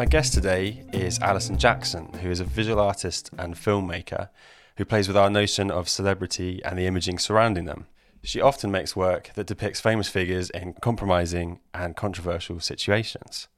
[0.00, 4.30] My guest today is Alison Jackson, who is a visual artist and filmmaker
[4.78, 7.84] who plays with our notion of celebrity and the imaging surrounding them.
[8.22, 13.48] She often makes work that depicts famous figures in compromising and controversial situations.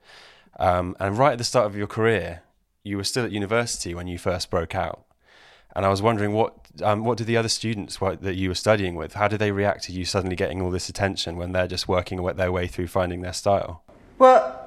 [0.59, 2.43] Um, and right at the start of your career,
[2.83, 5.05] you were still at university when you first broke out.
[5.77, 8.57] And I was wondering what um, what did the other students what, that you were
[8.57, 9.15] studying with?
[9.15, 12.21] How did they react to you suddenly getting all this attention when they're just working
[12.21, 13.85] their way through finding their style?
[14.19, 14.62] Well,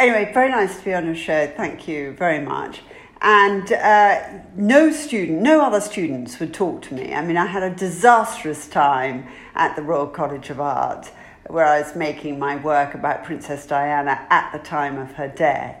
[0.00, 1.46] anyway, very nice to be on your show.
[1.46, 2.80] Thank you very much.
[3.20, 7.12] And uh, no student, no other students would talk to me.
[7.12, 11.10] I mean, I had a disastrous time at the Royal College of Art
[11.48, 15.76] where I was making my work about Princess Diana at the time of her death.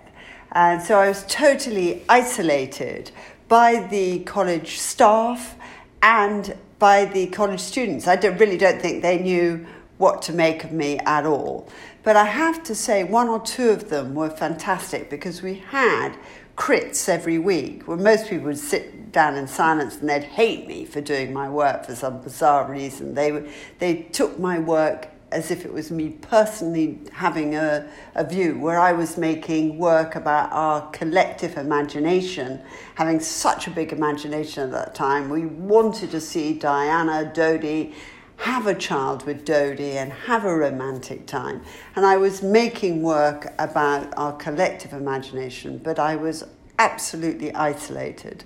[0.52, 3.10] And so I was totally isolated
[3.48, 5.56] by the college staff
[6.02, 8.06] and by the college students.
[8.06, 9.66] I don't, really don't think they knew
[9.96, 11.68] what to make of me at all.
[12.02, 16.16] But I have to say, one or two of them were fantastic because we had
[16.56, 20.84] crits every week where most people would sit down in silence and they'd hate me
[20.84, 23.14] for doing my work for some bizarre reason.
[23.14, 28.58] They, they took my work as if it was me personally having a, a view,
[28.58, 32.60] where I was making work about our collective imagination,
[32.96, 35.28] having such a big imagination at that time.
[35.28, 37.94] We wanted to see Diana, Dodi,
[38.40, 41.62] have a child with Dodi and have a romantic time.
[41.94, 46.44] And I was making work about our collective imagination, but I was
[46.78, 48.44] absolutely isolated.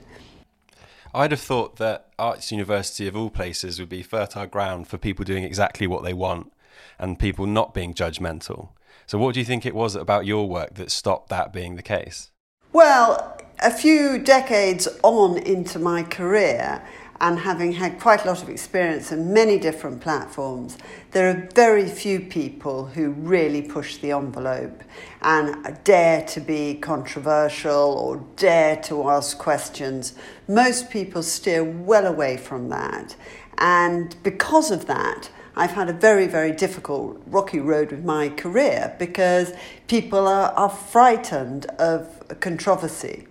[1.14, 5.24] I'd have thought that Arts University, of all places, would be fertile ground for people
[5.24, 6.52] doing exactly what they want
[6.98, 8.70] and people not being judgmental.
[9.06, 11.82] So, what do you think it was about your work that stopped that being the
[11.82, 12.32] case?
[12.72, 16.82] Well, a few decades on into my career,
[17.20, 20.76] and having had quite a lot of experience in many different platforms,
[21.12, 24.82] there are very few people who really push the envelope
[25.22, 30.14] and dare to be controversial or dare to ask questions.
[30.48, 33.16] Most people steer well away from that.
[33.58, 38.96] And because of that, I've had a very, very difficult, rocky road with my career
[38.98, 39.52] because
[39.86, 43.28] people are, are frightened of controversy.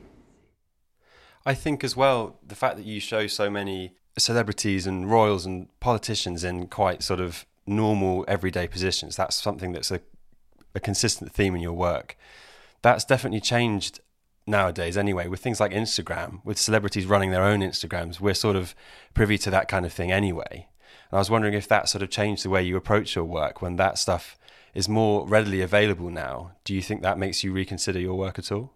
[1.46, 5.68] I think as well, the fact that you show so many celebrities and royals and
[5.80, 10.02] politicians in quite sort of normal, everyday positions, that's something that's a,
[10.76, 12.18] a consistent theme in your work.
[12.82, 14.00] That's definitely changed
[14.46, 18.76] nowadays anyway with things like Instagram with celebrities running their own Instagrams we're sort of
[19.14, 20.68] privy to that kind of thing anyway
[21.10, 23.62] and I was wondering if that sort of changed the way you approach your work
[23.62, 24.38] when that stuff
[24.74, 26.54] is more readily available now.
[26.64, 28.74] Do you think that makes you reconsider your work at all?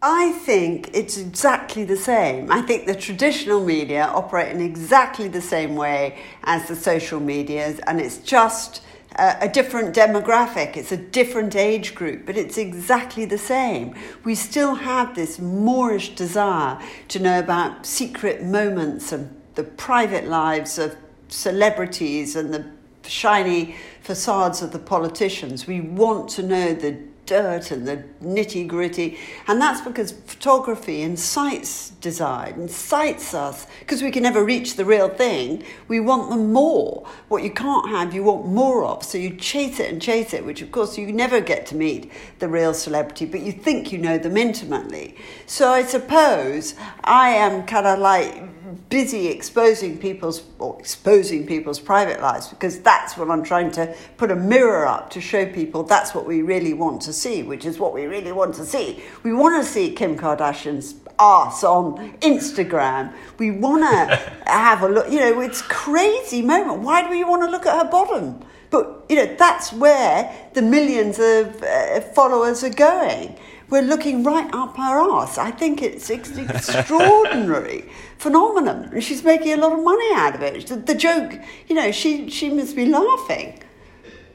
[0.00, 2.52] I think it's exactly the same.
[2.52, 7.80] I think the traditional media operate in exactly the same way as the social medias,
[7.80, 8.82] and it's just
[9.16, 13.96] a, a, different demographic, it's a different age group, but it's exactly the same.
[14.22, 16.78] We still have this moreish desire
[17.08, 22.70] to know about secret moments and the private lives of celebrities and the
[23.02, 25.66] shiny facades of the politicians.
[25.66, 29.18] We want to know the dirt and the nitty gritty.
[29.46, 35.08] And that's because photography incites desire, incites us, because we can never reach the real
[35.08, 35.62] thing.
[35.86, 37.06] We want them more.
[37.28, 39.04] What you can't have, you want more of.
[39.04, 42.10] So you chase it and chase it, which of course you never get to meet
[42.38, 45.16] the real celebrity, but you think you know them intimately.
[45.46, 46.74] So I suppose
[47.04, 48.57] I am kind of like
[48.90, 54.30] busy exposing people's or exposing people's private lives because that's what I'm trying to put
[54.30, 57.78] a mirror up to show people that's what we really want to see, which is
[57.78, 59.02] what we really want to see.
[59.22, 63.12] We want to see Kim Kardashian's ass on Instagram.
[63.38, 65.10] We want to have a look.
[65.10, 66.80] You know, it's crazy moment.
[66.80, 68.40] Why do we want to look at her bottom?
[68.70, 73.38] But you know, that's where the millions of uh, followers are going
[73.70, 75.38] we're looking right up her ass.
[75.38, 76.20] I think it's an
[76.50, 78.90] extraordinary phenomenon.
[78.92, 80.66] And she's making a lot of money out of it.
[80.66, 83.62] The, the joke, you know, she, she must be laughing.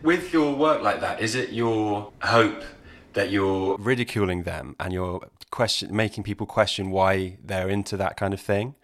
[0.01, 2.63] With your work like that, is it your hope
[3.13, 8.33] that you're ridiculing them and you're question, making people question why they're into that kind
[8.33, 8.75] of thing?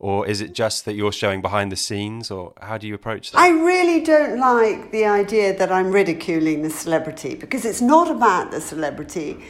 [0.00, 3.30] Or is it just that you're showing behind the scenes, or how do you approach
[3.30, 3.38] that?
[3.38, 8.50] I really don't like the idea that I'm ridiculing the celebrity because it's not about
[8.50, 9.42] the celebrity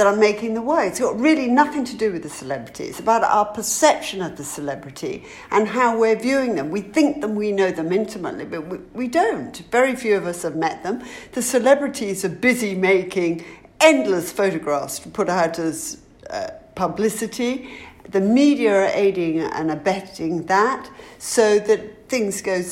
[0.00, 0.86] that are making the work.
[0.86, 2.84] It's got really nothing to do with the celebrity.
[2.84, 6.70] It's about our perception of the celebrity and how we're viewing them.
[6.70, 9.54] We think them, we know them intimately, but we, we don't.
[9.70, 11.02] Very few of us have met them.
[11.32, 13.44] The celebrities are busy making
[13.78, 16.00] endless photographs to put out as
[16.30, 17.68] uh, publicity.
[18.08, 22.62] The media are aiding and abetting that so that things go,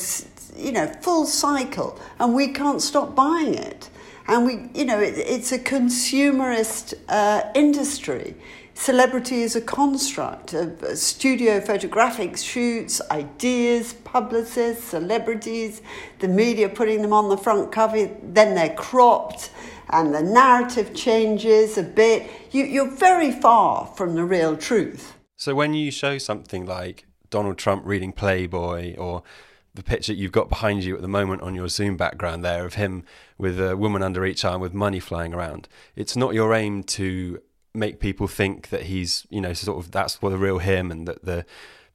[0.57, 3.91] you know, full cycle, and we can't stop buying it.
[4.29, 8.35] And we, you know, it, it's a consumerist uh, industry.
[8.75, 15.81] Celebrity is a construct of uh, studio photographic shoots, ideas, publicists, celebrities,
[16.19, 19.49] the media putting them on the front cover, then they're cropped
[19.89, 22.29] and the narrative changes a bit.
[22.51, 25.15] You, you're very far from the real truth.
[25.37, 29.23] So when you show something like Donald Trump reading Playboy or
[29.73, 32.73] the picture you've got behind you at the moment on your Zoom background there of
[32.75, 33.03] him
[33.37, 37.41] with a woman under each arm with money flying around, it's not your aim to
[37.73, 41.07] make people think that he's, you know, sort of that's what the real him and
[41.07, 41.45] that the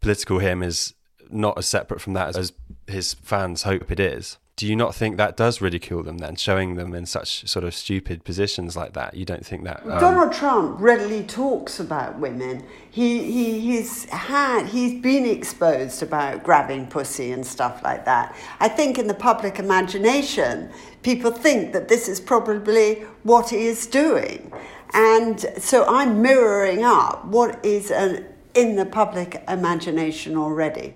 [0.00, 0.94] political him is
[1.30, 2.52] not as separate from that as
[2.86, 4.38] his fans hope it is.
[4.56, 7.74] Do you not think that does ridicule them then, showing them in such sort of
[7.74, 9.14] stupid positions like that?
[9.14, 9.82] You don't think that?
[9.82, 9.98] Um...
[9.98, 12.64] Donald Trump readily talks about women.
[12.88, 18.36] He, he, he's had, he's been exposed about grabbing pussy and stuff like that.
[18.60, 20.70] I think in the public imagination,
[21.02, 24.52] people think that this is probably what he is doing.
[24.92, 28.24] And so I'm mirroring up what is an,
[28.54, 30.94] in the public imagination already.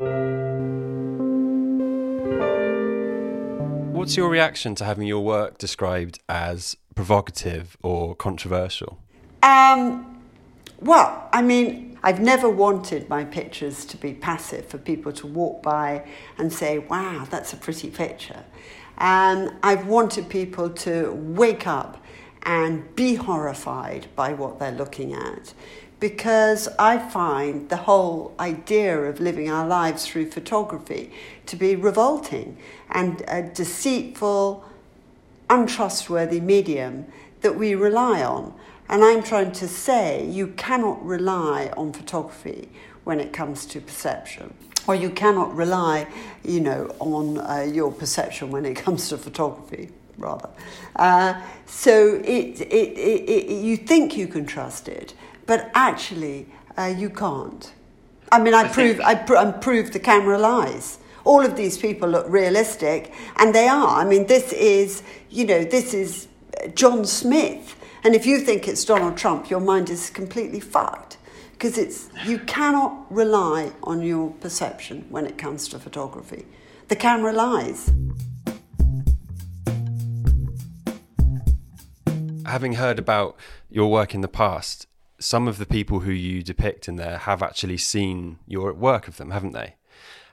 [3.99, 8.97] What's your reaction to having your work described as provocative or controversial?
[9.43, 10.23] Um,
[10.79, 15.65] well, I mean, I've never wanted my pictures to be passive for people to walk
[15.65, 16.09] by
[16.39, 18.45] and say, wow, that's a pretty picture.
[18.99, 22.01] Um, I've wanted people to wake up
[22.43, 25.55] and be horrified by what they're looking at
[26.01, 31.13] because I find the whole idea of living our lives through photography
[31.47, 32.57] to be revolting
[32.91, 34.65] and a deceitful,
[35.51, 37.07] untrustworthy medium
[37.41, 38.55] that we rely on.
[38.89, 42.69] And I'm trying to say you cannot rely on photography
[43.05, 44.55] when it comes to perception.
[44.87, 46.07] Or you cannot rely,
[46.45, 50.51] you know, on uh, your perception when it comes to photography rather.
[50.97, 55.15] Uh, so it, it, it, it, you think you can trust it,
[55.47, 57.73] but actually uh, you can't.
[58.31, 60.99] I mean, I, I prove I, pr- I prove the camera lies.
[61.25, 64.01] All of these people look realistic, and they are.
[64.01, 66.29] I mean, this is you know this is
[66.75, 71.17] John Smith, and if you think it's Donald Trump, your mind is completely fucked
[71.53, 76.47] because it's you cannot rely on your perception when it comes to photography.
[76.89, 77.91] The camera lies.
[82.49, 83.37] Having heard about
[83.71, 84.87] your work in the past,
[85.21, 89.17] some of the people who you depict in there have actually seen your work of
[89.17, 89.75] them, haven't they?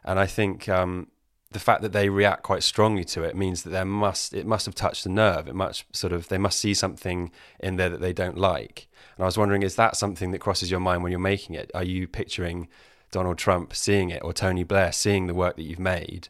[0.03, 1.07] And I think um,
[1.51, 4.65] the fact that they react quite strongly to it means that there must it must
[4.65, 5.47] have touched a nerve.
[5.47, 8.87] It must sort of they must see something in there that they don't like.
[9.15, 11.71] And I was wondering, is that something that crosses your mind when you're making it?
[11.73, 12.67] Are you picturing
[13.11, 16.27] Donald Trump seeing it or Tony Blair seeing the work that you've made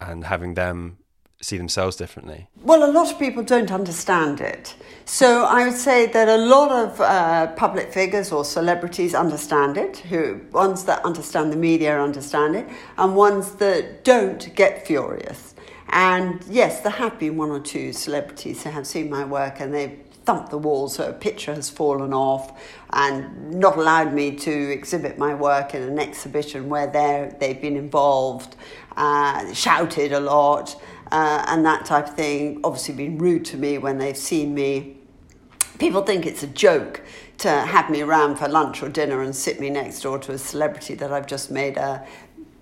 [0.00, 0.98] and having them
[1.40, 2.48] see themselves differently?
[2.62, 4.74] Well, a lot of people don't understand it.
[5.04, 9.98] So I would say that a lot of uh, public figures or celebrities understand it,
[9.98, 15.54] who ones that understand the media understand it, and ones that don't get furious.
[15.90, 19.72] And yes, there have been one or two celebrities who have seen my work and
[19.72, 19.98] they've
[20.28, 22.52] thumped the wall so a picture has fallen off
[22.92, 26.86] and not allowed me to exhibit my work in an exhibition where
[27.40, 28.54] they've been involved,
[28.98, 30.78] uh, shouted a lot
[31.10, 32.60] uh, and that type of thing.
[32.64, 34.96] Obviously, been rude to me when they've seen me.
[35.78, 37.02] People think it's a joke
[37.38, 40.38] to have me around for lunch or dinner and sit me next door to a
[40.38, 42.04] celebrity that I've just made a,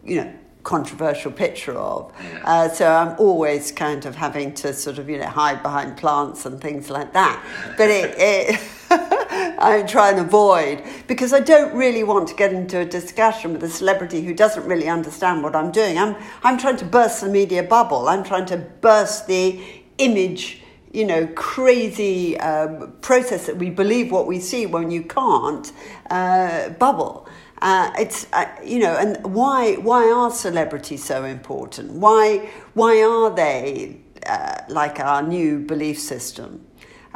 [0.04, 0.32] you know,
[0.64, 2.12] controversial picture of.
[2.44, 6.44] Uh, so I'm always kind of having to sort of, you know, hide behind plants
[6.44, 7.42] and things like that.
[7.78, 8.60] But it, it
[9.58, 13.62] I try and avoid because I don't really want to get into a discussion with
[13.62, 15.98] a celebrity who doesn't really understand what I'm doing.
[15.98, 18.08] I'm, I'm trying to burst the media bubble.
[18.08, 19.60] I'm trying to burst the
[19.98, 20.62] image,
[20.92, 25.72] you know, crazy um, process that we believe what we see when you can't
[26.10, 27.28] uh, bubble.
[27.62, 31.92] Uh, it's uh, you know, and why why are celebrities so important?
[31.92, 36.65] Why why are they uh, like our new belief system?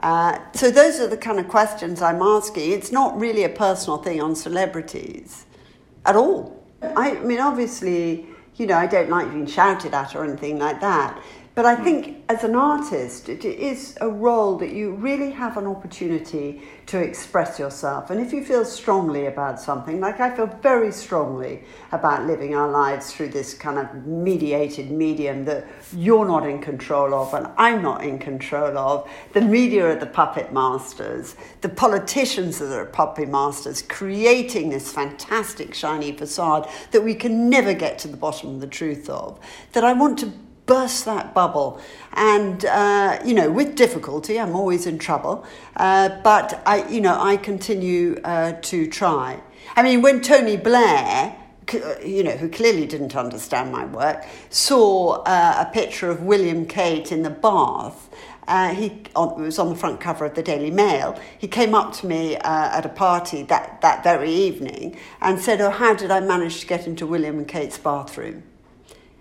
[0.02, 2.72] Uh, so those are the kind of questions I'm asking.
[2.72, 5.44] It's not really a personal thing on celebrities
[6.06, 6.64] at all.
[6.82, 8.26] I, I mean, obviously,
[8.56, 11.22] you know, I don't like being shouted at or anything like that.
[11.60, 15.66] But I think as an artist, it is a role that you really have an
[15.66, 18.08] opportunity to express yourself.
[18.08, 22.70] And if you feel strongly about something, like I feel very strongly about living our
[22.70, 27.82] lives through this kind of mediated medium that you're not in control of and I'm
[27.82, 33.28] not in control of, the media are the puppet masters, the politicians are the puppet
[33.28, 38.60] masters, creating this fantastic shiny facade that we can never get to the bottom of
[38.62, 39.38] the truth of,
[39.72, 40.32] that I want to
[40.70, 41.80] burst that bubble.
[42.12, 47.20] And, uh, you know, with difficulty, I'm always in trouble, uh, but I, you know,
[47.20, 49.40] I continue uh, to try.
[49.74, 51.36] I mean, when Tony Blair,
[52.04, 57.10] you know, who clearly didn't understand my work, saw uh, a picture of William Kate
[57.10, 58.08] in the bath,
[58.46, 61.20] uh, he on, was on the front cover of the Daily Mail.
[61.36, 65.60] He came up to me uh, at a party that, that very evening and said,
[65.60, 68.42] "Oh, how did I manage to get into William and Kate's bathroom?"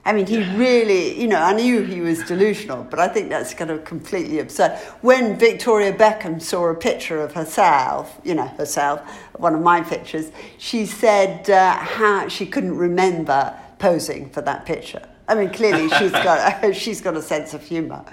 [0.09, 3.53] I mean, he really, you know, I knew he was delusional, but I think that's
[3.53, 4.71] kind of completely absurd.
[5.01, 9.01] When Victoria Beckham saw a picture of herself, you know, herself,
[9.35, 15.07] one of my pictures, she said uh, how she couldn't remember posing for that picture.
[15.27, 18.03] I mean, clearly she's got she's got a sense of humour.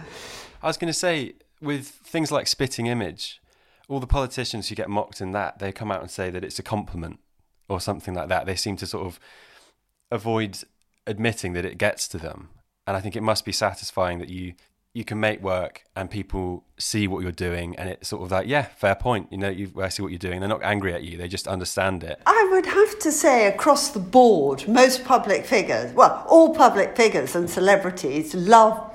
[0.62, 3.41] I was going to say, with things like spitting image,
[3.88, 6.59] all the politicians who get mocked in that, they come out and say that it's
[6.59, 7.21] a compliment
[7.71, 8.45] or something like that.
[8.45, 9.19] They seem to sort of
[10.11, 10.59] avoid
[11.07, 12.49] admitting that it gets to them.
[12.87, 14.55] And I think it must be satisfying that you
[14.95, 18.49] you can make work and people see what you're doing and it's sort of like
[18.49, 21.03] yeah fair point you know you I see what you're doing they're not angry at
[21.03, 25.45] you they just understand it I would have to say across the board most public
[25.45, 28.91] figures well all public figures and celebrities love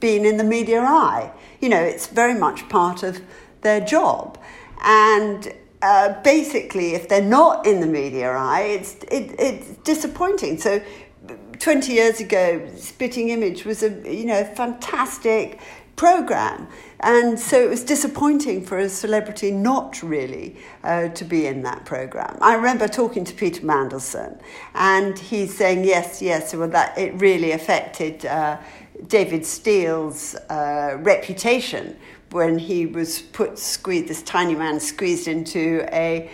[0.00, 1.32] being in the media eye.
[1.60, 3.20] You know, it's very much part of
[3.62, 4.38] their job.
[4.82, 10.58] And uh, basically, if they're not in the media eye, it's, it, it's disappointing.
[10.58, 10.80] So
[11.58, 15.60] 20 years ago, Spitting Image was a you know fantastic
[15.96, 16.66] program,
[17.00, 21.84] and so it was disappointing for a celebrity not really uh, to be in that
[21.84, 22.36] program.
[22.40, 24.40] I remember talking to Peter Mandelson,
[24.74, 28.24] and he's saying yes, yes, well that it really affected.
[28.24, 28.58] Uh,
[29.08, 31.96] David Steel's uh, reputation
[32.32, 36.30] when he was put squeezed, this tiny man squeezed into a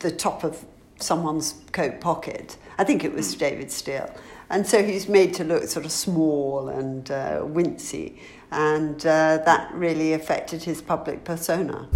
[0.00, 0.64] the top of
[1.00, 2.56] someone's coat pocket.
[2.76, 4.12] I think it was David Steel.
[4.50, 8.18] And so he's made to look sort of small and uh, wincy,
[8.50, 11.88] and uh, that really affected his public persona.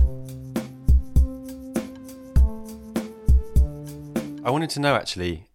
[4.44, 5.49] I wanted to know actually,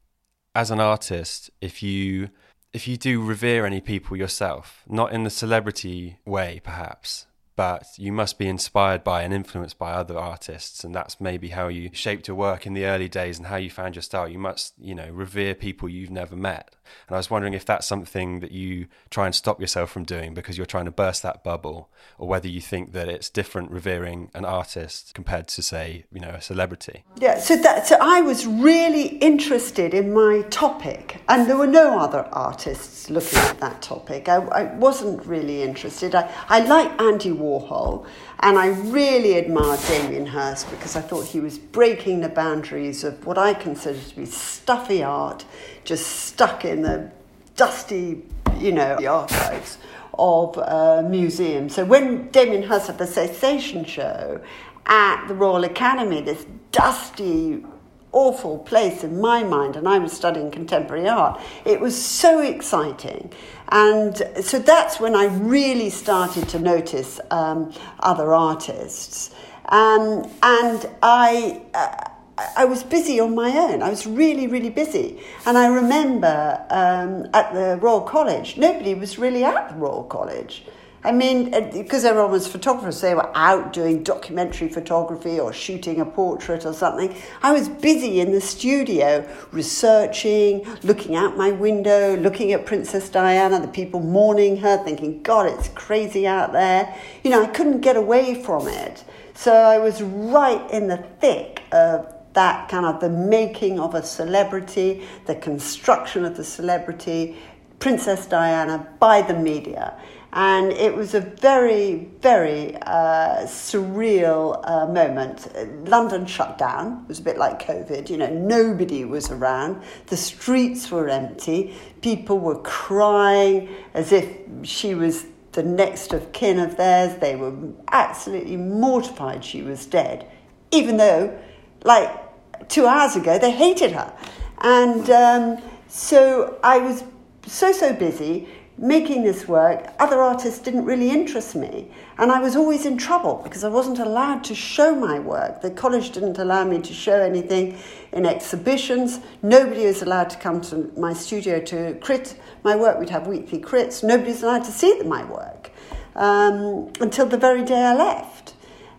[0.56, 2.30] as an artist, if you
[2.74, 7.28] if you do revere any people yourself, not in the celebrity way perhaps,
[7.58, 11.68] but you must be inspired by and influenced by other artists and that's maybe how
[11.68, 14.30] you shaped your work in the early days and how you found your style.
[14.30, 16.77] You must you know revere people you've never met
[17.08, 20.34] and i was wondering if that's something that you try and stop yourself from doing
[20.34, 24.30] because you're trying to burst that bubble or whether you think that it's different revering
[24.34, 28.46] an artist compared to say you know a celebrity yeah so that so i was
[28.46, 34.30] really interested in my topic and there were no other artists looking at that topic
[34.30, 38.06] i, I wasn't really interested i, I like andy Warhol.
[38.40, 43.26] And I really admired Damien Hirst because I thought he was breaking the boundaries of
[43.26, 45.44] what I consider to be stuffy art,
[45.84, 47.12] just stuck in the
[47.56, 48.24] dusty,
[48.58, 49.78] you know, the archives
[50.18, 51.70] of a museum.
[51.70, 54.42] So when Damien Hirst had the Sensation show
[54.86, 57.64] at the Royal Academy, this dusty
[58.12, 61.40] awful place in my mind, and I was studying contemporary art.
[61.66, 63.32] It was so exciting.
[63.70, 69.36] And so that's when I really started to notice um, other artists.
[69.66, 72.10] Um, and I, uh,
[72.56, 73.82] I was busy on my own.
[73.82, 75.20] I was really, really busy.
[75.46, 80.64] And I remember um, at the Royal College, nobody was really at the Royal College.
[81.04, 86.02] I mean, because uh, everyone was photographers, they were out doing documentary photography or shooting
[86.02, 87.16] a portrait or something.
[87.42, 93.62] I was busy in the studio researching, looking out my window, looking at Princess Diana,
[93.62, 96.94] the people mourning her, thinking, God, it's crazy out there.
[97.24, 99.04] You know, I couldn't get away from it.
[99.34, 104.04] So I was right in the thick of that kind of the making of a
[104.04, 107.36] celebrity, the construction of the celebrity,
[107.80, 110.00] Princess Diana by the media.
[110.34, 115.48] And it was a very, very uh, surreal uh, moment.
[115.90, 117.02] London shut down.
[117.06, 118.08] It was a bit like COVID.
[118.08, 119.82] You know, nobody was around.
[120.06, 121.74] The streets were empty.
[122.04, 124.30] People were crying as if
[124.62, 127.18] she was the next of kin of theirs.
[127.20, 127.56] They were
[127.92, 130.30] absolutely mortified she was dead,
[130.70, 131.36] even though,
[131.84, 132.27] like
[132.70, 134.14] two hours ago, they hated her.
[134.60, 137.04] And um, so I was
[137.46, 138.48] so, so busy
[138.78, 141.90] making this work, other artists didn't really interest me.
[142.20, 145.62] And I was always in trouble because I wasn't allowed to show my work.
[145.62, 147.78] The college didn't allow me to show anything
[148.12, 149.20] in exhibitions.
[149.42, 153.00] Nobody was allowed to come to my studio to crit my work.
[153.00, 154.04] We'd have weekly crits.
[154.04, 155.72] Nobody was allowed to see my work
[156.16, 158.54] um, until the very day I left.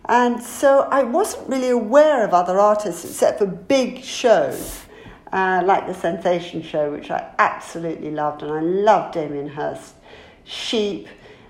[0.05, 4.85] And so I wasn't really aware of other artists except for big shows
[5.31, 9.95] uh, like the Sensation Show, which I absolutely loved, and I loved Damien Hirst
[10.43, 11.07] sheep,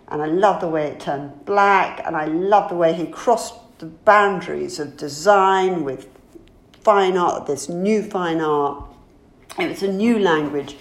[0.10, 3.56] and I love the way it turned black, and I love the way he crossed
[3.80, 6.10] the boundaries of design with
[6.82, 8.84] fine art, this new fine art.
[9.58, 10.76] It was a new language,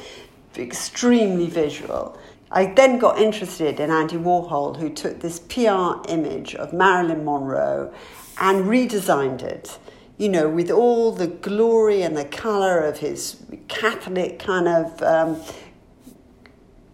[0.57, 2.19] extremely visual.
[2.51, 7.93] I then got interested in Andy Warhol, who took this PR image of Marilyn Monroe
[8.41, 9.79] and redesigned it,
[10.17, 15.43] you know, with all the glory and the colour of his Catholic kind of um,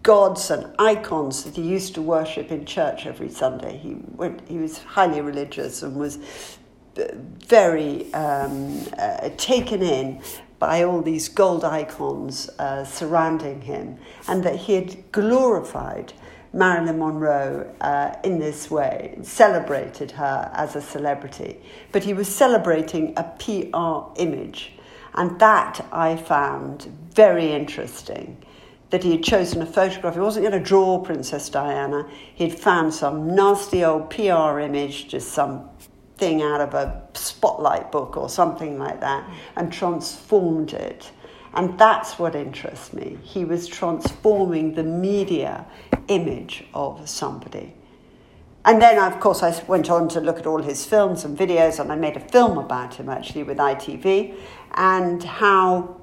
[0.03, 3.77] gods and icons that he used to worship in church every Sunday.
[3.77, 6.19] He, went, he was highly religious and was
[6.95, 10.21] very um, uh, taken in
[10.59, 13.97] by all these gold icons uh, surrounding him,
[14.27, 16.13] and that he had glorified
[16.53, 21.59] Marilyn Monroe uh, in this way, celebrated her as a celebrity.
[21.91, 24.71] But he was celebrating a PR image,
[25.13, 26.83] and that I found
[27.13, 28.37] very interesting
[28.91, 30.13] that he had chosen a photograph.
[30.13, 32.07] He wasn't going to draw Princess Diana.
[32.33, 35.69] He'd found some nasty old PR image, just some
[36.17, 41.11] thing out of a spotlight book or something like that, and transformed it.
[41.53, 43.17] And that's what interests me.
[43.23, 45.65] He was transforming the media
[46.07, 47.73] image of somebody.
[48.65, 51.79] And then, of course, I went on to look at all his films and videos,
[51.79, 54.35] and I made a film about him actually with ITV
[54.73, 56.01] and how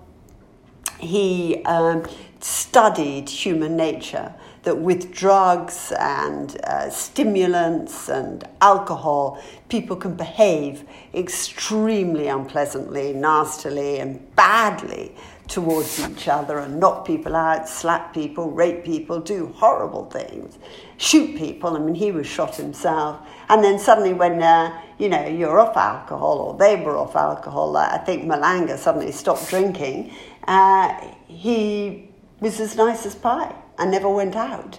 [1.01, 2.07] he um,
[2.41, 12.29] studied human nature, that with drugs and uh, stimulants and alcohol, people can behave extremely
[12.29, 15.17] unpleasantly, nastily, and badly
[15.49, 20.59] towards each other and knock people out, slap people, rape people, do horrible things,
[20.97, 21.77] shoot people.
[21.77, 23.21] I mean, he was shot himself.
[23.49, 27.77] And then suddenly, when uh, you know you're off alcohol, or they were off alcohol,
[27.77, 30.13] uh, I think Malanga suddenly stopped drinking.
[30.47, 32.09] Uh, he
[32.41, 34.79] was as nice as pie and never went out.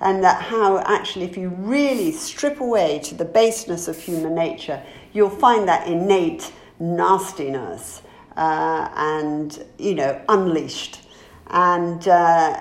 [0.00, 4.82] And that how actually, if you really strip away to the baseness of human nature,
[5.12, 8.02] you'll find that innate nastiness
[8.36, 11.02] uh, and, you know, unleashed.
[11.46, 12.60] And uh,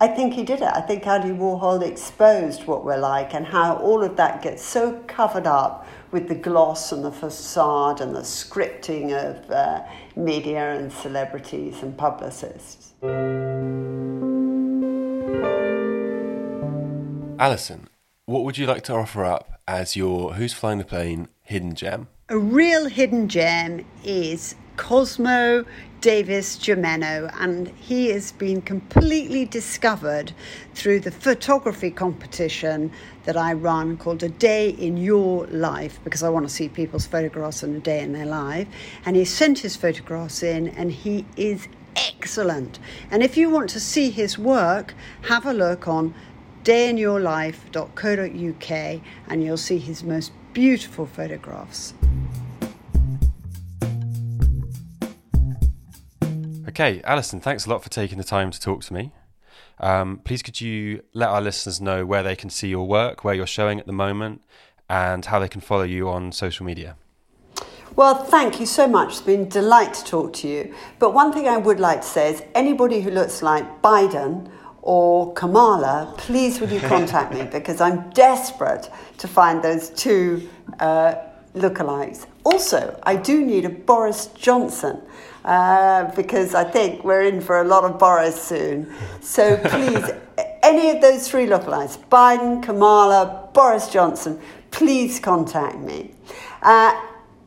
[0.00, 0.70] I think he did it.
[0.72, 5.02] I think Andy Warhol exposed what we're like and how all of that gets so
[5.08, 9.82] covered up with the gloss and the facade and the scripting of uh,
[10.14, 12.92] media and celebrities and publicists.
[17.40, 17.88] Alison,
[18.26, 22.08] what would you like to offer up as your Who's Flying the Plane hidden gem?
[22.30, 25.64] A real hidden gem is Cosmo
[26.00, 30.32] Davis Jimeno, and he has been completely discovered
[30.74, 32.90] through the photography competition
[33.22, 37.06] that I run called A Day in Your Life because I want to see people's
[37.06, 38.66] photographs on a day in their life.
[39.06, 42.80] And he sent his photographs in, and he is excellent.
[43.12, 46.14] And if you want to see his work, have a look on
[46.64, 51.94] dayinyourlife.co.uk and you'll see his most beautiful photographs.
[56.68, 59.12] Okay, Alison, thanks a lot for taking the time to talk to me.
[59.80, 63.34] Um, please, could you let our listeners know where they can see your work, where
[63.34, 64.42] you're showing at the moment,
[64.88, 66.96] and how they can follow you on social media?
[67.96, 69.08] Well, thank you so much.
[69.08, 70.74] It's been a delight to talk to you.
[71.00, 74.48] But one thing I would like to say is anybody who looks like Biden
[74.88, 80.48] or Kamala, please would you contact me because I'm desperate to find those two
[80.80, 81.16] uh,
[81.54, 82.24] lookalikes.
[82.42, 85.02] Also, I do need a Boris Johnson
[85.44, 88.90] uh, because I think we're in for a lot of Boris soon.
[89.20, 90.10] So please,
[90.62, 96.14] any of those three lookalikes, Biden, Kamala, Boris Johnson, please contact me.
[96.62, 96.98] Uh,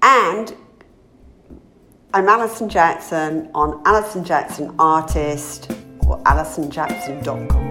[0.04, 0.56] and
[2.14, 5.72] I'm Alison Jackson on Alison Jackson Artist
[6.08, 7.71] or AlisonJackson.com.